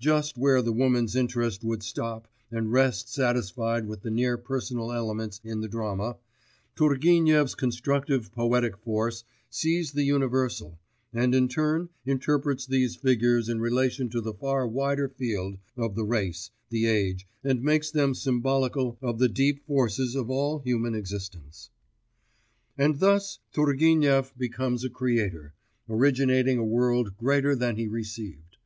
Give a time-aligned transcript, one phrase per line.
[0.00, 5.42] Just where the woman's interest would stop and rest satisfied with the near personal elements
[5.44, 6.16] in the drama,
[6.74, 10.78] Turgenev's constructive poetic force sees the universal,
[11.12, 16.04] and in turn interprets these figures in relation to the far wider field of the
[16.06, 21.68] race, the age, and makes them symbolical of the deep forces of all human existence.
[22.78, 25.52] And thus Turgenev becomes a creator,
[25.90, 28.56] originating a world greater than he received.